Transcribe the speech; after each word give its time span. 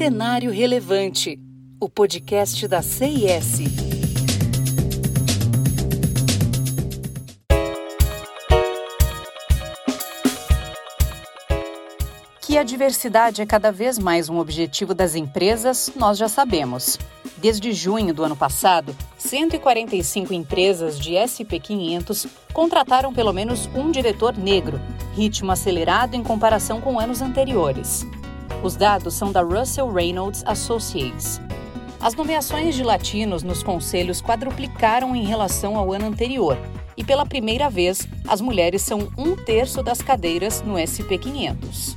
Cenário 0.00 0.50
Relevante, 0.50 1.38
o 1.78 1.86
podcast 1.86 2.66
da 2.66 2.80
CIS. 2.80 3.58
Que 12.40 12.56
a 12.56 12.62
diversidade 12.62 13.42
é 13.42 13.46
cada 13.46 13.70
vez 13.70 13.98
mais 13.98 14.30
um 14.30 14.38
objetivo 14.38 14.94
das 14.94 15.14
empresas, 15.14 15.92
nós 15.94 16.16
já 16.16 16.28
sabemos. 16.28 16.98
Desde 17.36 17.70
junho 17.74 18.14
do 18.14 18.24
ano 18.24 18.34
passado, 18.34 18.96
145 19.18 20.32
empresas 20.32 20.98
de 20.98 21.12
SP500 21.12 22.26
contrataram 22.54 23.12
pelo 23.12 23.34
menos 23.34 23.68
um 23.74 23.90
diretor 23.90 24.34
negro, 24.34 24.80
ritmo 25.12 25.52
acelerado 25.52 26.14
em 26.14 26.22
comparação 26.22 26.80
com 26.80 26.98
anos 26.98 27.20
anteriores. 27.20 28.06
Os 28.62 28.76
dados 28.76 29.14
são 29.14 29.32
da 29.32 29.40
Russell 29.40 29.90
Reynolds 29.90 30.42
Associates. 30.46 31.40
As 31.98 32.14
nomeações 32.14 32.74
de 32.74 32.82
latinos 32.82 33.42
nos 33.42 33.62
conselhos 33.62 34.20
quadruplicaram 34.20 35.16
em 35.16 35.24
relação 35.24 35.76
ao 35.76 35.92
ano 35.92 36.06
anterior, 36.06 36.58
e 36.94 37.02
pela 37.02 37.24
primeira 37.24 37.70
vez, 37.70 38.06
as 38.28 38.40
mulheres 38.42 38.82
são 38.82 39.08
um 39.16 39.34
terço 39.34 39.82
das 39.82 40.02
cadeiras 40.02 40.62
no 40.62 40.74
SP500. 40.74 41.96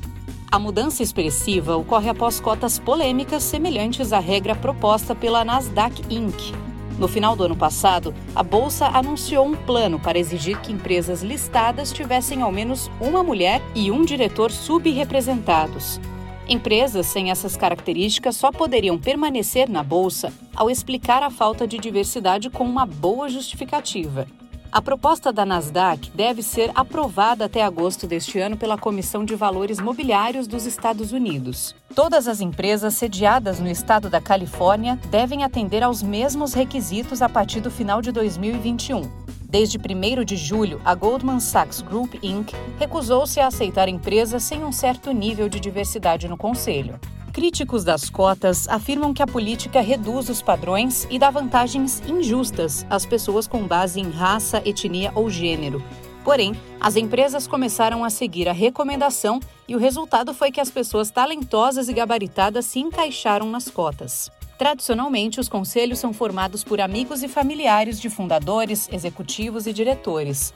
A 0.50 0.58
mudança 0.58 1.04
expressiva 1.04 1.76
ocorre 1.76 2.10
após 2.10 2.40
cotas 2.40 2.80
polêmicas 2.80 3.44
semelhantes 3.44 4.14
à 4.14 4.20
regra 4.20 4.56
proposta 4.56 5.14
pela 5.14 5.44
Nasdaq 5.44 6.02
Inc. 6.10 6.54
No 6.98 7.08
final 7.08 7.36
do 7.36 7.44
ano 7.44 7.58
passado, 7.58 8.14
a 8.36 8.44
bolsa 8.44 8.88
anunciou 8.88 9.46
um 9.46 9.56
plano 9.56 10.00
para 10.00 10.20
exigir 10.20 10.62
que 10.62 10.72
empresas 10.72 11.24
listadas 11.24 11.92
tivessem 11.92 12.42
ao 12.42 12.52
menos 12.52 12.90
uma 13.02 13.24
mulher 13.24 13.62
e 13.74 13.90
um 13.90 14.06
diretor 14.06 14.52
subrepresentados, 14.52 16.00
Empresas 16.48 17.06
sem 17.06 17.32
essas 17.32 17.56
características 17.56 18.36
só 18.36 18.52
poderiam 18.52 19.00
permanecer 19.00 19.70
na 19.70 19.82
bolsa 19.82 20.34
ao 20.54 20.70
explicar 20.70 21.24
a 21.24 21.30
falta 21.30 21.66
de 21.66 21.78
diversidade 21.78 22.50
com 22.50 22.66
uma 22.66 22.86
boa 22.86 23.30
justificativa. 23.30 24.28
A 24.70 24.82
proposta 24.82 25.32
da 25.32 25.46
Nasdaq 25.46 26.10
deve 26.16 26.42
ser 26.42 26.72
aprovada 26.74 27.46
até 27.46 27.62
agosto 27.64 28.08
deste 28.08 28.40
ano 28.40 28.58
pela 28.58 28.78
Comissão 28.78 29.24
de 29.24 29.36
Valores 29.36 29.80
Mobiliários 29.80 30.48
dos 30.48 30.66
Estados 30.66 31.12
Unidos. 31.12 31.76
Todas 31.96 32.28
as 32.28 32.42
empresas 32.42 32.96
sediadas 32.96 33.60
no 33.60 33.70
estado 33.70 34.10
da 34.10 34.20
Califórnia 34.20 35.00
devem 35.12 35.44
atender 35.44 35.84
aos 35.84 36.02
mesmos 36.02 36.54
requisitos 36.54 37.22
a 37.22 37.30
partir 37.30 37.62
do 37.62 37.70
final 37.70 38.02
de 38.02 38.12
2021. 38.12 39.23
Desde 39.54 39.78
1 39.78 40.26
de 40.26 40.36
julho, 40.36 40.82
a 40.84 40.96
Goldman 40.96 41.40
Sachs 41.40 41.80
Group 41.80 42.16
Inc. 42.24 42.56
recusou-se 42.80 43.40
a 43.40 43.46
aceitar 43.46 43.88
empresas 43.88 44.42
sem 44.42 44.64
um 44.64 44.72
certo 44.72 45.12
nível 45.12 45.48
de 45.48 45.60
diversidade 45.60 46.28
no 46.28 46.36
conselho. 46.36 47.00
Críticos 47.32 47.84
das 47.84 48.10
cotas 48.10 48.68
afirmam 48.68 49.14
que 49.14 49.22
a 49.22 49.28
política 49.28 49.80
reduz 49.80 50.28
os 50.28 50.42
padrões 50.42 51.08
e 51.08 51.20
dá 51.20 51.30
vantagens 51.30 52.02
injustas 52.10 52.84
às 52.90 53.06
pessoas 53.06 53.46
com 53.46 53.68
base 53.68 54.00
em 54.00 54.10
raça, 54.10 54.60
etnia 54.66 55.12
ou 55.14 55.30
gênero. 55.30 55.84
Porém, 56.24 56.56
as 56.82 56.96
empresas 56.96 57.46
começaram 57.46 58.04
a 58.04 58.10
seguir 58.10 58.50
a 58.50 58.54
recomendação 58.54 59.40
e 59.68 59.76
o 59.76 59.80
resultado 59.80 60.34
foi 60.34 60.52
que 60.52 60.62
as 60.62 60.72
pessoas 60.72 61.12
talentosas 61.12 61.88
e 61.88 61.94
gabaritadas 61.94 62.66
se 62.66 62.80
encaixaram 62.80 63.48
nas 63.52 63.70
cotas. 63.70 64.32
Tradicionalmente, 64.64 65.42
os 65.42 65.50
conselhos 65.50 66.00
são 66.00 66.14
formados 66.14 66.64
por 66.64 66.80
amigos 66.80 67.22
e 67.22 67.28
familiares 67.28 68.00
de 68.00 68.10
fundadores, 68.10 68.88
executivos 68.94 69.68
e 69.68 69.74
diretores. 69.74 70.54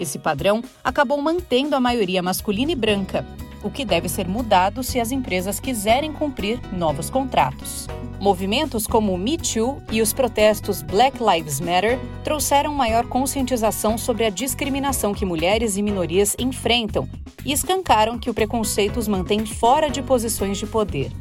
Esse 0.00 0.18
padrão 0.18 0.64
acabou 0.82 1.20
mantendo 1.20 1.76
a 1.76 1.80
maioria 1.80 2.22
masculina 2.22 2.72
e 2.72 2.74
branca, 2.74 3.22
o 3.62 3.70
que 3.70 3.84
deve 3.84 4.08
ser 4.08 4.26
mudado 4.26 4.82
se 4.82 4.98
as 4.98 5.12
empresas 5.12 5.60
quiserem 5.60 6.10
cumprir 6.10 6.58
novos 6.72 7.10
contratos. 7.10 7.86
Movimentos 8.18 8.86
como 8.86 9.12
o 9.12 9.18
Me 9.18 9.36
Too 9.36 9.82
e 9.92 10.00
os 10.00 10.14
protestos 10.14 10.80
Black 10.80 11.18
Lives 11.22 11.60
Matter 11.60 11.98
trouxeram 12.24 12.72
maior 12.72 13.08
conscientização 13.08 13.98
sobre 13.98 14.24
a 14.24 14.30
discriminação 14.30 15.12
que 15.12 15.26
mulheres 15.26 15.76
e 15.76 15.82
minorias 15.82 16.34
enfrentam 16.38 17.06
e 17.44 17.52
escancaram 17.52 18.18
que 18.18 18.30
o 18.30 18.34
preconceito 18.34 18.96
os 18.96 19.06
mantém 19.06 19.44
fora 19.44 19.90
de 19.90 20.00
posições 20.00 20.56
de 20.56 20.64
poder. 20.64 21.12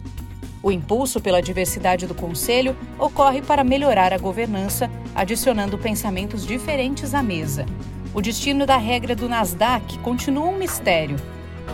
O 0.62 0.72
impulso 0.72 1.22
pela 1.22 1.42
diversidade 1.42 2.06
do 2.06 2.14
Conselho 2.14 2.76
ocorre 2.98 3.42
para 3.42 3.64
melhorar 3.64 4.14
a 4.14 4.18
governança, 4.18 4.90
adicionando 5.16 5.78
pensamentos 5.78 6.46
diferentes 6.46 7.14
à 7.14 7.24
mesa. 7.24 7.66
O 8.14 8.22
destino 8.22 8.66
da 8.66 8.76
regra 8.76 9.16
do 9.16 9.30
Nasdaq 9.30 10.00
continua 10.00 10.48
um 10.48 10.58
mistério. 10.58 11.16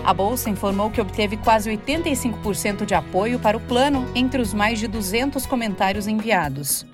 A 0.04 0.14
bolsa 0.14 0.50
informou 0.50 0.92
que 0.92 1.02
obteve 1.02 1.38
quase 1.38 1.72
85% 1.72 2.86
de 2.86 2.94
apoio 2.94 3.40
para 3.40 3.58
o 3.58 3.62
plano 3.62 4.06
entre 4.14 4.42
os 4.42 4.54
mais 4.54 4.78
de 4.78 4.88
200 4.88 5.46
comentários 5.46 6.08
enviados. 6.08 6.86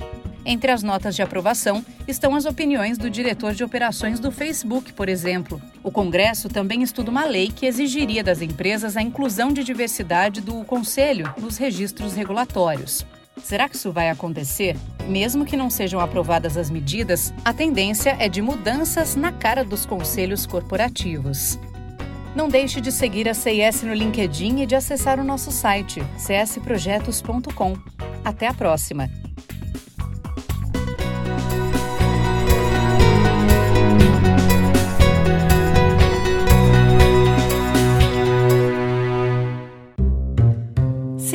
Entre 0.46 0.72
as 0.72 0.82
notas 0.82 1.16
de 1.16 1.22
aprovação 1.22 1.86
estão 2.08 2.36
as 2.36 2.46
opiniões 2.46 2.98
do 2.98 3.10
diretor 3.10 3.54
de 3.54 3.64
operações 3.64 4.20
do 4.20 4.32
Facebook, 4.32 4.94
por 4.94 5.08
exemplo. 5.08 5.62
O 5.84 5.92
Congresso 5.92 6.50
também 6.50 6.82
estuda 6.82 7.12
uma 7.12 7.26
lei 7.26 7.50
que 7.50 7.66
exigiria 7.66 8.24
das 8.24 8.42
empresas 8.42 8.98
a 8.98 9.02
inclusão 9.02 9.52
de 9.52 9.64
diversidade 9.64 10.42
do 10.42 10.64
Conselho 10.64 11.34
nos 11.38 11.58
registros 11.58 12.14
regulatórios. 12.14 13.06
Será 13.44 13.70
que 13.70 13.76
isso 13.76 13.92
vai 13.92 14.10
acontecer? 14.10 14.76
Mesmo 15.08 15.46
que 15.46 15.58
não 15.58 15.70
sejam 15.70 16.00
aprovadas 16.00 16.58
as 16.58 16.70
medidas, 16.70 17.34
a 17.46 17.54
tendência 17.54 18.16
é 18.20 18.28
de 18.28 18.42
mudanças 18.42 19.16
na 19.16 19.32
cara 19.32 19.64
dos 19.64 19.86
conselhos 19.86 20.46
corporativos. 20.46 21.58
Não 22.36 22.48
deixe 22.48 22.80
de 22.80 22.92
seguir 22.92 23.28
a 23.28 23.34
CIS 23.34 23.84
no 23.84 23.94
LinkedIn 23.94 24.62
e 24.62 24.66
de 24.66 24.76
acessar 24.76 25.20
o 25.20 25.24
nosso 25.24 25.52
site 25.52 26.02
csprojetos.com. 26.18 27.78
Até 28.24 28.48
a 28.48 28.54
próxima! 28.54 29.21